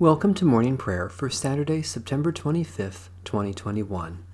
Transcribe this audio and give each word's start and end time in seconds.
Welcome 0.00 0.32
to 0.36 0.46
morning 0.46 0.78
prayer 0.78 1.10
for 1.10 1.28
Saturday, 1.28 1.82
September 1.82 2.32
25th, 2.32 3.10
2021. 3.24 4.24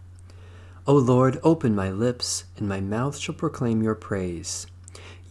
O 0.87 0.95
Lord, 0.95 1.41
open 1.43 1.75
my 1.75 1.91
lips, 1.91 2.45
and 2.57 2.69
my 2.69 2.79
mouth 2.79 3.19
shall 3.19 3.35
proclaim 3.35 3.83
your 3.83 3.97
praise. 3.97 4.69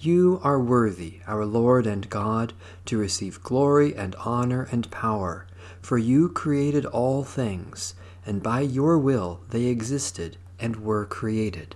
You 0.01 0.41
are 0.43 0.59
worthy, 0.59 1.21
our 1.25 1.45
Lord 1.45 1.87
and 1.87 2.09
God, 2.09 2.51
to 2.83 2.97
receive 2.97 3.43
glory 3.43 3.95
and 3.95 4.13
honor 4.25 4.67
and 4.73 4.91
power, 4.91 5.47
for 5.81 5.97
you 5.97 6.27
created 6.27 6.85
all 6.85 7.23
things, 7.23 7.95
and 8.25 8.43
by 8.43 8.59
your 8.59 8.97
will 8.97 9.39
they 9.51 9.67
existed 9.67 10.35
and 10.59 10.83
were 10.83 11.05
created. 11.05 11.75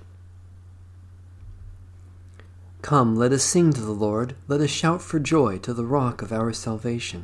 Come, 2.81 3.15
let 3.15 3.31
us 3.31 3.43
sing 3.45 3.71
to 3.71 3.81
the 3.81 3.93
Lord, 3.93 4.35
let 4.49 4.59
us 4.59 4.69
shout 4.69 5.01
for 5.01 5.17
joy 5.17 5.59
to 5.59 5.73
the 5.73 5.85
rock 5.85 6.21
of 6.21 6.33
our 6.33 6.51
salvation. 6.51 7.23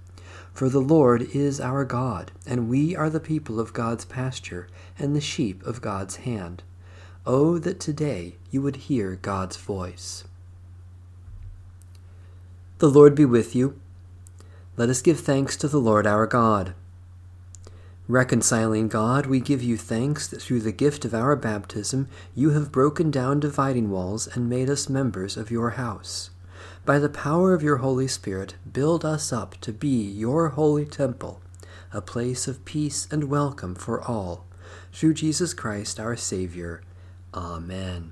For 0.53 0.69
the 0.69 0.79
Lord 0.79 1.23
is 1.33 1.59
our 1.59 1.85
God, 1.85 2.31
and 2.45 2.69
we 2.69 2.95
are 2.95 3.09
the 3.09 3.19
people 3.19 3.59
of 3.59 3.73
God's 3.73 4.05
pasture, 4.05 4.67
and 4.99 5.15
the 5.15 5.21
sheep 5.21 5.65
of 5.65 5.81
God's 5.81 6.17
hand. 6.17 6.63
Oh, 7.25 7.57
that 7.59 7.79
today 7.79 8.35
you 8.51 8.61
would 8.61 8.75
hear 8.75 9.15
God's 9.15 9.57
voice. 9.57 10.23
The 12.79 12.89
Lord 12.89 13.15
be 13.15 13.25
with 13.25 13.55
you. 13.55 13.79
Let 14.75 14.89
us 14.89 15.01
give 15.01 15.19
thanks 15.19 15.55
to 15.57 15.67
the 15.67 15.79
Lord 15.79 16.07
our 16.07 16.25
God. 16.27 16.73
Reconciling 18.07 18.87
God, 18.87 19.25
we 19.27 19.39
give 19.39 19.63
you 19.63 19.77
thanks 19.77 20.27
that 20.27 20.41
through 20.41 20.61
the 20.61 20.71
gift 20.71 21.05
of 21.05 21.13
our 21.13 21.35
baptism 21.35 22.09
you 22.35 22.49
have 22.49 22.71
broken 22.71 23.09
down 23.09 23.39
dividing 23.39 23.89
walls 23.89 24.27
and 24.27 24.49
made 24.49 24.69
us 24.69 24.89
members 24.89 25.37
of 25.37 25.51
your 25.51 25.71
house 25.71 26.29
by 26.83 26.97
the 26.97 27.09
power 27.09 27.53
of 27.53 27.61
your 27.61 27.77
Holy 27.77 28.07
Spirit, 28.07 28.55
build 28.71 29.05
us 29.05 29.31
up 29.31 29.55
to 29.61 29.71
be 29.71 30.03
your 30.03 30.49
holy 30.49 30.85
temple, 30.85 31.39
a 31.93 32.01
place 32.01 32.47
of 32.47 32.65
peace 32.65 33.07
and 33.11 33.25
welcome 33.25 33.75
for 33.75 34.01
all. 34.01 34.45
Through 34.91 35.13
Jesus 35.13 35.53
Christ 35.53 35.99
our 35.99 36.15
Savior. 36.15 36.81
Amen. 37.33 38.11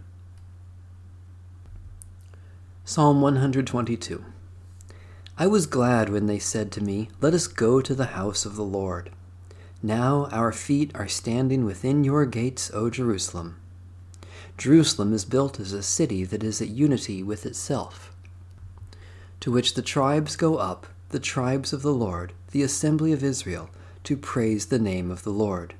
Psalm 2.85 3.21
122 3.21 4.23
I 5.37 5.47
was 5.47 5.65
glad 5.65 6.09
when 6.09 6.27
they 6.27 6.39
said 6.39 6.71
to 6.73 6.83
me, 6.83 7.09
Let 7.21 7.33
us 7.33 7.47
go 7.47 7.81
to 7.81 7.95
the 7.95 8.07
house 8.07 8.45
of 8.45 8.55
the 8.55 8.63
Lord. 8.63 9.09
Now 9.81 10.27
our 10.31 10.51
feet 10.51 10.91
are 10.93 11.07
standing 11.07 11.65
within 11.65 12.03
your 12.03 12.25
gates, 12.25 12.69
O 12.73 12.89
Jerusalem. 12.89 13.57
Jerusalem 14.57 15.13
is 15.13 15.25
built 15.25 15.59
as 15.59 15.73
a 15.73 15.81
city 15.81 16.23
that 16.25 16.43
is 16.43 16.61
at 16.61 16.67
unity 16.67 17.23
with 17.23 17.45
itself 17.45 18.13
to 19.39 19.51
which 19.51 19.73
the 19.73 19.81
tribes 19.81 20.35
go 20.35 20.57
up, 20.57 20.87
the 21.09 21.19
tribes 21.19 21.73
of 21.73 21.81
the 21.81 21.93
Lord, 21.93 22.33
the 22.51 22.63
assembly 22.63 23.13
of 23.13 23.23
Israel, 23.23 23.69
to 24.03 24.17
praise 24.17 24.67
the 24.67 24.79
name 24.79 25.09
of 25.11 25.23
the 25.23 25.31
Lord. 25.31 25.73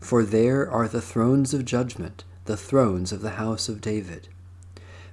For 0.00 0.22
there 0.24 0.70
are 0.70 0.88
the 0.88 1.02
thrones 1.02 1.52
of 1.52 1.64
judgment, 1.64 2.24
the 2.44 2.56
thrones 2.56 3.12
of 3.12 3.20
the 3.20 3.30
house 3.30 3.68
of 3.68 3.80
David. 3.80 4.28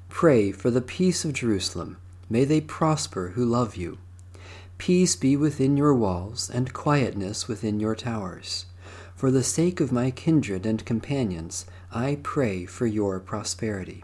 Pray 0.09 0.51
for 0.51 0.71
the 0.71 0.81
peace 0.81 1.25
of 1.25 1.33
Jerusalem. 1.33 1.97
May 2.29 2.45
they 2.45 2.61
prosper 2.61 3.29
who 3.35 3.45
love 3.45 3.75
you. 3.75 3.97
Peace 4.77 5.15
be 5.15 5.35
within 5.35 5.77
your 5.77 5.93
walls, 5.93 6.49
and 6.49 6.73
quietness 6.73 7.47
within 7.47 7.79
your 7.79 7.95
towers. 7.95 8.65
For 9.15 9.31
the 9.31 9.43
sake 9.43 9.79
of 9.79 9.91
my 9.91 10.11
kindred 10.11 10.65
and 10.65 10.85
companions, 10.85 11.65
I 11.91 12.19
pray 12.23 12.65
for 12.65 12.85
your 12.85 13.19
prosperity. 13.19 14.03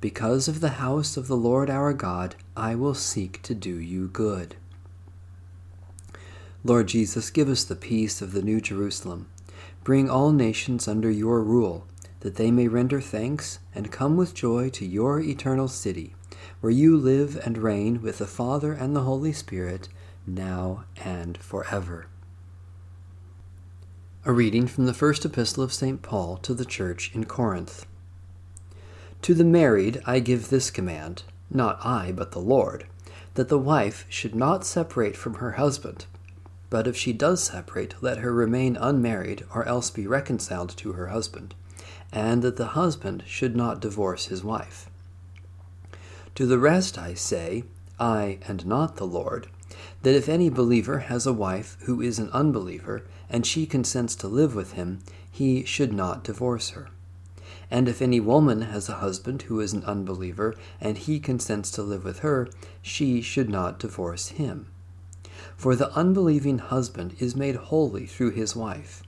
Because 0.00 0.48
of 0.48 0.60
the 0.60 0.80
house 0.80 1.16
of 1.16 1.28
the 1.28 1.36
Lord 1.36 1.68
our 1.68 1.92
God, 1.92 2.36
I 2.56 2.74
will 2.74 2.94
seek 2.94 3.42
to 3.42 3.54
do 3.54 3.78
you 3.78 4.08
good. 4.08 4.56
Lord 6.62 6.88
Jesus, 6.88 7.30
give 7.30 7.48
us 7.48 7.64
the 7.64 7.76
peace 7.76 8.20
of 8.20 8.32
the 8.32 8.42
New 8.42 8.60
Jerusalem. 8.60 9.28
Bring 9.82 10.10
all 10.10 10.32
nations 10.32 10.86
under 10.86 11.10
your 11.10 11.42
rule, 11.42 11.86
that 12.20 12.36
they 12.36 12.50
may 12.50 12.68
render 12.68 13.00
thanks 13.00 13.60
and 13.74 13.90
come 13.90 14.16
with 14.16 14.34
joy 14.34 14.68
to 14.70 14.84
your 14.84 15.20
eternal 15.20 15.68
city, 15.68 16.14
where 16.60 16.72
you 16.72 16.96
live 16.96 17.40
and 17.44 17.56
reign 17.56 18.02
with 18.02 18.18
the 18.18 18.26
Father 18.26 18.72
and 18.72 18.94
the 18.94 19.02
Holy 19.02 19.32
Spirit, 19.32 19.88
now 20.26 20.84
and 21.02 21.38
forever. 21.38 22.06
A 24.26 24.32
reading 24.32 24.66
from 24.66 24.84
the 24.84 24.92
first 24.92 25.24
epistle 25.24 25.64
of 25.64 25.72
St. 25.72 26.02
Paul 26.02 26.36
to 26.38 26.52
the 26.52 26.66
church 26.66 27.10
in 27.14 27.24
Corinth. 27.24 27.86
To 29.22 29.34
the 29.34 29.44
married 29.44 30.00
I 30.06 30.20
give 30.20 30.48
this 30.48 30.70
command, 30.70 31.24
not 31.50 31.84
I, 31.84 32.10
but 32.10 32.32
the 32.32 32.38
Lord, 32.38 32.86
that 33.34 33.48
the 33.48 33.58
wife 33.58 34.06
should 34.08 34.34
not 34.34 34.64
separate 34.64 35.16
from 35.16 35.34
her 35.34 35.52
husband. 35.52 36.06
But 36.70 36.86
if 36.86 36.96
she 36.96 37.12
does 37.12 37.42
separate, 37.42 37.96
let 38.00 38.18
her 38.18 38.32
remain 38.32 38.76
unmarried, 38.76 39.44
or 39.54 39.66
else 39.66 39.90
be 39.90 40.06
reconciled 40.06 40.70
to 40.78 40.92
her 40.92 41.08
husband, 41.08 41.54
and 42.12 42.42
that 42.42 42.56
the 42.56 42.68
husband 42.68 43.24
should 43.26 43.54
not 43.54 43.80
divorce 43.80 44.26
his 44.26 44.42
wife. 44.42 44.88
To 46.36 46.46
the 46.46 46.58
rest 46.58 46.96
I 46.96 47.14
say, 47.14 47.64
I 47.98 48.38
and 48.48 48.64
not 48.64 48.96
the 48.96 49.06
Lord, 49.06 49.48
that 50.02 50.14
if 50.14 50.28
any 50.28 50.48
believer 50.48 51.00
has 51.00 51.26
a 51.26 51.32
wife 51.32 51.76
who 51.80 52.00
is 52.00 52.18
an 52.18 52.30
unbeliever, 52.30 53.04
and 53.28 53.46
she 53.46 53.66
consents 53.66 54.14
to 54.16 54.28
live 54.28 54.54
with 54.54 54.72
him, 54.72 55.00
he 55.30 55.64
should 55.64 55.92
not 55.92 56.24
divorce 56.24 56.70
her. 56.70 56.88
And 57.70 57.88
if 57.88 58.02
any 58.02 58.18
woman 58.18 58.62
has 58.62 58.88
a 58.88 58.96
husband 58.96 59.42
who 59.42 59.60
is 59.60 59.72
an 59.72 59.84
unbeliever, 59.84 60.54
and 60.80 60.98
he 60.98 61.20
consents 61.20 61.70
to 61.72 61.82
live 61.82 62.04
with 62.04 62.20
her, 62.20 62.48
she 62.82 63.22
should 63.22 63.48
not 63.48 63.78
divorce 63.78 64.28
him. 64.28 64.66
For 65.56 65.76
the 65.76 65.92
unbelieving 65.94 66.58
husband 66.58 67.14
is 67.18 67.36
made 67.36 67.56
holy 67.56 68.06
through 68.06 68.30
his 68.30 68.56
wife, 68.56 69.02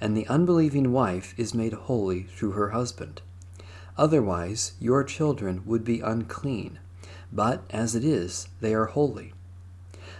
and 0.00 0.16
the 0.16 0.26
unbelieving 0.28 0.92
wife 0.92 1.34
is 1.36 1.54
made 1.54 1.72
holy 1.72 2.22
through 2.22 2.52
her 2.52 2.70
husband. 2.70 3.20
Otherwise, 3.98 4.72
your 4.80 5.04
children 5.04 5.62
would 5.66 5.84
be 5.84 6.00
unclean, 6.00 6.78
but 7.32 7.64
as 7.70 7.94
it 7.94 8.04
is, 8.04 8.48
they 8.60 8.74
are 8.74 8.86
holy. 8.86 9.32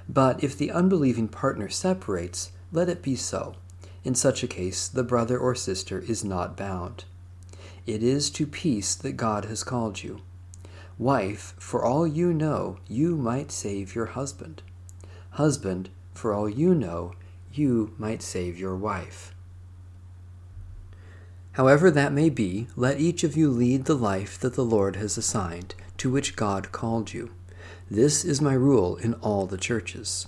But 0.08 0.42
if 0.42 0.56
the 0.56 0.70
unbelieving 0.70 1.28
partner 1.28 1.68
separates, 1.68 2.52
let 2.72 2.88
it 2.88 3.02
be 3.02 3.16
so. 3.16 3.54
In 4.04 4.14
such 4.14 4.42
a 4.42 4.48
case, 4.48 4.88
the 4.88 5.02
brother 5.02 5.38
or 5.38 5.54
sister 5.54 5.98
is 5.98 6.24
not 6.24 6.56
bound. 6.56 7.04
It 7.86 8.02
is 8.02 8.30
to 8.30 8.47
peace 8.47 8.97
that 8.97 9.12
God 9.12 9.44
has 9.44 9.62
called 9.62 10.02
you. 10.02 10.20
Wife, 10.98 11.54
for 11.58 11.84
all 11.84 12.06
you 12.06 12.32
know, 12.32 12.78
you 12.88 13.16
might 13.16 13.52
save 13.52 13.94
your 13.94 14.06
husband. 14.06 14.62
Husband, 15.30 15.91
for 16.12 16.34
all 16.34 16.48
you 16.48 16.75
know, 16.75 17.12
you 17.52 17.94
might 17.96 18.22
save 18.22 18.58
your 18.58 18.75
wife. 18.75 19.34
However 21.52 21.91
that 21.91 22.12
may 22.12 22.28
be, 22.28 22.66
let 22.75 23.00
each 23.00 23.22
of 23.22 23.36
you 23.36 23.50
lead 23.50 23.84
the 23.84 23.94
life 23.94 24.38
that 24.41 24.54
the 24.54 24.64
Lord 24.64 24.96
has 24.96 25.16
assigned, 25.16 25.75
to 25.98 26.10
which 26.10 26.37
God 26.37 26.72
called 26.72 27.14
you. 27.14 27.31
This 27.90 28.25
is 28.25 28.40
my 28.40 28.55
rule 28.55 28.96
in 28.96 29.14
all 29.14 29.46
the 29.46 29.56
churches. 29.56 30.26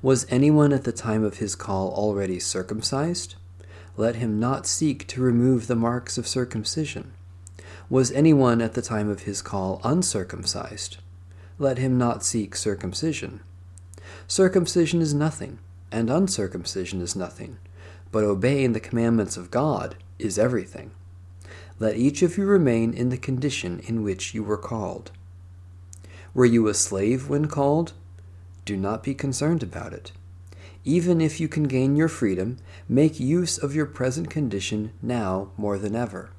Was 0.00 0.26
anyone 0.30 0.72
at 0.72 0.84
the 0.84 0.92
time 0.92 1.22
of 1.22 1.36
his 1.36 1.54
call 1.54 1.90
already 1.90 2.40
circumcised? 2.40 3.34
Let 3.98 4.14
him 4.14 4.38
not 4.38 4.64
seek 4.64 5.04
to 5.08 5.20
remove 5.20 5.66
the 5.66 5.74
marks 5.74 6.16
of 6.16 6.28
circumcision. 6.28 7.12
Was 7.90 8.12
anyone 8.12 8.62
at 8.62 8.74
the 8.74 8.80
time 8.80 9.10
of 9.10 9.22
his 9.22 9.42
call 9.42 9.80
uncircumcised? 9.82 10.98
Let 11.58 11.78
him 11.78 11.98
not 11.98 12.24
seek 12.24 12.54
circumcision. 12.54 13.40
Circumcision 14.28 15.02
is 15.02 15.14
nothing, 15.14 15.58
and 15.90 16.08
uncircumcision 16.10 17.00
is 17.00 17.16
nothing, 17.16 17.58
but 18.12 18.22
obeying 18.22 18.72
the 18.72 18.78
commandments 18.78 19.36
of 19.36 19.50
God 19.50 19.96
is 20.16 20.38
everything. 20.38 20.92
Let 21.80 21.96
each 21.96 22.22
of 22.22 22.38
you 22.38 22.46
remain 22.46 22.94
in 22.94 23.08
the 23.08 23.18
condition 23.18 23.80
in 23.80 24.04
which 24.04 24.32
you 24.32 24.44
were 24.44 24.56
called. 24.56 25.10
Were 26.34 26.44
you 26.44 26.68
a 26.68 26.74
slave 26.74 27.28
when 27.28 27.48
called? 27.48 27.94
Do 28.64 28.76
not 28.76 29.02
be 29.02 29.14
concerned 29.14 29.64
about 29.64 29.92
it. 29.92 30.12
Even 30.88 31.20
if 31.20 31.38
you 31.38 31.48
can 31.48 31.64
gain 31.64 31.96
your 31.96 32.08
freedom, 32.08 32.56
make 32.88 33.20
use 33.20 33.58
of 33.58 33.74
your 33.74 33.84
present 33.84 34.30
condition 34.30 34.90
now 35.02 35.50
more 35.58 35.76
than 35.76 35.94
ever. 35.94 36.30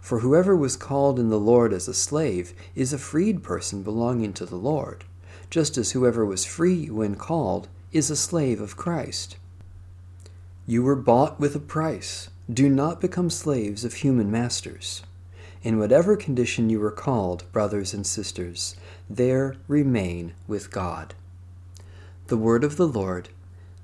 For 0.00 0.20
whoever 0.20 0.56
was 0.56 0.78
called 0.78 1.18
in 1.18 1.28
the 1.28 1.38
Lord 1.38 1.74
as 1.74 1.86
a 1.88 1.92
slave 1.92 2.54
is 2.74 2.94
a 2.94 2.98
freed 2.98 3.42
person 3.42 3.82
belonging 3.82 4.32
to 4.32 4.46
the 4.46 4.56
Lord, 4.56 5.04
just 5.50 5.76
as 5.76 5.90
whoever 5.90 6.24
was 6.24 6.46
free 6.46 6.88
when 6.88 7.16
called 7.16 7.68
is 7.92 8.08
a 8.08 8.16
slave 8.16 8.62
of 8.62 8.78
Christ. 8.78 9.36
You 10.66 10.82
were 10.82 10.96
bought 10.96 11.38
with 11.38 11.54
a 11.54 11.60
price. 11.60 12.30
Do 12.50 12.70
not 12.70 12.98
become 12.98 13.28
slaves 13.28 13.84
of 13.84 13.92
human 13.92 14.30
masters. 14.30 15.02
In 15.62 15.78
whatever 15.78 16.16
condition 16.16 16.70
you 16.70 16.80
were 16.80 16.92
called, 16.92 17.44
brothers 17.52 17.92
and 17.92 18.06
sisters, 18.06 18.74
there 19.10 19.56
remain 19.68 20.32
with 20.48 20.70
God. 20.70 21.12
The 22.28 22.38
word 22.38 22.64
of 22.64 22.78
the 22.78 22.88
Lord. 22.88 23.28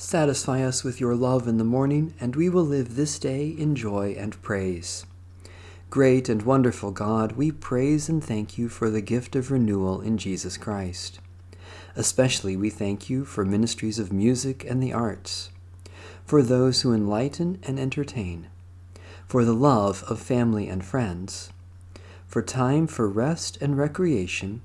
Satisfy 0.00 0.62
us 0.62 0.84
with 0.84 1.00
your 1.00 1.16
love 1.16 1.48
in 1.48 1.58
the 1.58 1.64
morning, 1.64 2.14
and 2.20 2.36
we 2.36 2.48
will 2.48 2.62
live 2.62 2.94
this 2.94 3.18
day 3.18 3.48
in 3.48 3.74
joy 3.74 4.14
and 4.16 4.40
praise. 4.42 5.04
Great 5.90 6.28
and 6.28 6.42
wonderful 6.42 6.92
God, 6.92 7.32
we 7.32 7.50
praise 7.50 8.08
and 8.08 8.22
thank 8.22 8.56
you 8.56 8.68
for 8.68 8.90
the 8.90 9.00
gift 9.00 9.34
of 9.34 9.50
renewal 9.50 10.00
in 10.00 10.16
Jesus 10.16 10.56
Christ. 10.56 11.18
Especially 11.96 12.56
we 12.56 12.70
thank 12.70 13.10
you 13.10 13.24
for 13.24 13.44
ministries 13.44 13.98
of 13.98 14.12
music 14.12 14.64
and 14.64 14.80
the 14.80 14.92
arts, 14.92 15.50
for 16.24 16.44
those 16.44 16.82
who 16.82 16.94
enlighten 16.94 17.58
and 17.64 17.80
entertain, 17.80 18.46
for 19.26 19.44
the 19.44 19.52
love 19.52 20.04
of 20.06 20.20
family 20.20 20.68
and 20.68 20.84
friends, 20.84 21.50
for 22.24 22.40
time 22.40 22.86
for 22.86 23.08
rest 23.08 23.60
and 23.60 23.76
recreation, 23.76 24.62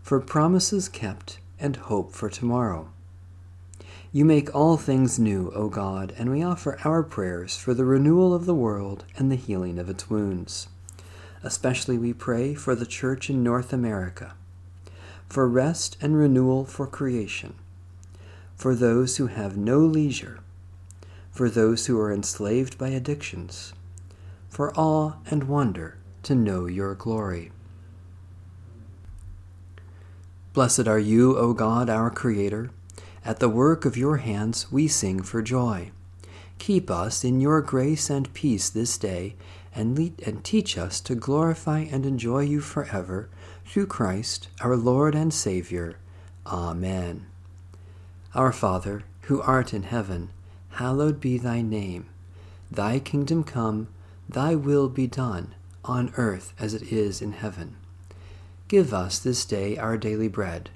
for 0.00 0.18
promises 0.18 0.88
kept 0.88 1.40
and 1.60 1.76
hope 1.76 2.12
for 2.12 2.30
tomorrow. 2.30 2.88
You 4.14 4.26
make 4.26 4.54
all 4.54 4.76
things 4.76 5.18
new, 5.18 5.50
O 5.54 5.70
God, 5.70 6.12
and 6.18 6.30
we 6.30 6.42
offer 6.42 6.78
our 6.84 7.02
prayers 7.02 7.56
for 7.56 7.72
the 7.72 7.86
renewal 7.86 8.34
of 8.34 8.44
the 8.44 8.54
world 8.54 9.06
and 9.16 9.32
the 9.32 9.36
healing 9.36 9.78
of 9.78 9.88
its 9.88 10.10
wounds. 10.10 10.68
Especially 11.42 11.96
we 11.96 12.12
pray 12.12 12.52
for 12.52 12.74
the 12.74 12.84
Church 12.84 13.30
in 13.30 13.42
North 13.42 13.72
America, 13.72 14.34
for 15.30 15.48
rest 15.48 15.96
and 16.02 16.14
renewal 16.14 16.66
for 16.66 16.86
creation, 16.86 17.54
for 18.54 18.74
those 18.74 19.16
who 19.16 19.28
have 19.28 19.56
no 19.56 19.78
leisure, 19.78 20.40
for 21.30 21.48
those 21.48 21.86
who 21.86 21.98
are 21.98 22.12
enslaved 22.12 22.76
by 22.76 22.88
addictions, 22.88 23.72
for 24.50 24.78
awe 24.78 25.14
and 25.30 25.44
wonder 25.44 25.96
to 26.24 26.34
know 26.34 26.66
your 26.66 26.94
glory. 26.94 27.50
Blessed 30.52 30.86
are 30.86 30.98
you, 30.98 31.34
O 31.38 31.54
God, 31.54 31.88
our 31.88 32.10
Creator 32.10 32.72
at 33.24 33.38
the 33.38 33.48
work 33.48 33.84
of 33.84 33.96
your 33.96 34.18
hands 34.18 34.70
we 34.72 34.88
sing 34.88 35.22
for 35.22 35.42
joy. 35.42 35.90
Keep 36.58 36.90
us 36.90 37.24
in 37.24 37.40
your 37.40 37.60
grace 37.60 38.10
and 38.10 38.32
peace 38.34 38.68
this 38.70 38.98
day, 38.98 39.34
and, 39.74 39.96
lead, 39.96 40.22
and 40.26 40.44
teach 40.44 40.76
us 40.76 41.00
to 41.00 41.14
glorify 41.14 41.80
and 41.80 42.04
enjoy 42.04 42.40
you 42.40 42.60
forever, 42.60 43.28
through 43.64 43.86
Christ 43.86 44.48
our 44.60 44.76
Lord 44.76 45.14
and 45.14 45.32
Savior. 45.32 45.96
Amen. 46.46 47.26
Our 48.34 48.52
Father, 48.52 49.04
who 49.22 49.40
art 49.42 49.72
in 49.72 49.84
heaven, 49.84 50.30
hallowed 50.70 51.20
be 51.20 51.38
thy 51.38 51.62
name. 51.62 52.06
Thy 52.70 52.98
kingdom 52.98 53.44
come, 53.44 53.88
thy 54.28 54.54
will 54.54 54.88
be 54.88 55.06
done, 55.06 55.54
on 55.84 56.12
earth 56.16 56.52
as 56.58 56.74
it 56.74 56.92
is 56.92 57.22
in 57.22 57.32
heaven. 57.32 57.76
Give 58.68 58.94
us 58.94 59.18
this 59.18 59.44
day 59.44 59.76
our 59.76 59.96
daily 59.96 60.28
bread 60.28 60.70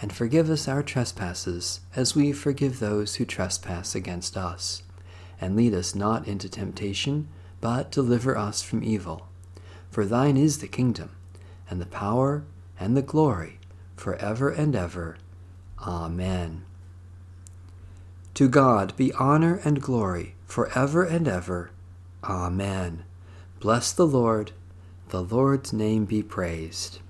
and 0.00 0.12
forgive 0.12 0.48
us 0.48 0.66
our 0.66 0.82
trespasses, 0.82 1.80
as 1.94 2.14
we 2.14 2.32
forgive 2.32 2.78
those 2.78 3.16
who 3.16 3.24
trespass 3.24 3.94
against 3.94 4.36
us. 4.36 4.82
And 5.40 5.56
lead 5.56 5.74
us 5.74 5.94
not 5.94 6.26
into 6.26 6.48
temptation, 6.48 7.28
but 7.60 7.90
deliver 7.90 8.36
us 8.36 8.62
from 8.62 8.82
evil. 8.82 9.28
For 9.90 10.04
thine 10.04 10.36
is 10.36 10.58
the 10.58 10.68
kingdom, 10.68 11.10
and 11.68 11.80
the 11.80 11.86
power, 11.86 12.44
and 12.78 12.96
the 12.96 13.02
glory, 13.02 13.58
for 13.96 14.16
ever 14.16 14.50
and 14.50 14.74
ever. 14.74 15.18
Amen. 15.80 16.64
To 18.34 18.48
God 18.48 18.96
be 18.96 19.12
honor 19.14 19.60
and 19.64 19.82
glory, 19.82 20.34
for 20.46 20.70
ever 20.78 21.04
and 21.04 21.28
ever. 21.28 21.70
Amen. 22.24 23.04
Bless 23.60 23.92
the 23.92 24.06
Lord. 24.06 24.52
The 25.08 25.22
Lord's 25.22 25.72
name 25.72 26.04
be 26.06 26.22
praised. 26.22 27.00